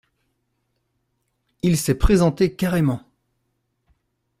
[1.61, 3.03] Il s’est présenté carrément…